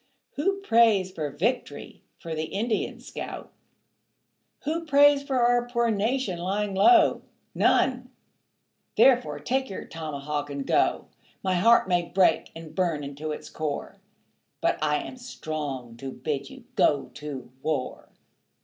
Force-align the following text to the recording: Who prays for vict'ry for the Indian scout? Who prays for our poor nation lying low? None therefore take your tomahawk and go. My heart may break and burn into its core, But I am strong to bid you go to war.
Who 0.31 0.61
prays 0.61 1.11
for 1.11 1.29
vict'ry 1.29 2.01
for 2.17 2.33
the 2.33 2.45
Indian 2.45 2.99
scout? 2.99 3.53
Who 4.63 4.83
prays 4.83 5.21
for 5.21 5.39
our 5.41 5.67
poor 5.69 5.91
nation 5.91 6.39
lying 6.39 6.73
low? 6.73 7.21
None 7.53 8.09
therefore 8.97 9.37
take 9.39 9.69
your 9.69 9.85
tomahawk 9.85 10.49
and 10.49 10.65
go. 10.65 11.05
My 11.43 11.53
heart 11.53 11.87
may 11.87 12.01
break 12.01 12.49
and 12.55 12.73
burn 12.73 13.03
into 13.03 13.31
its 13.31 13.51
core, 13.51 13.97
But 14.59 14.79
I 14.83 14.95
am 15.03 15.17
strong 15.17 15.95
to 15.97 16.11
bid 16.11 16.49
you 16.49 16.63
go 16.75 17.11
to 17.13 17.51
war. 17.61 18.09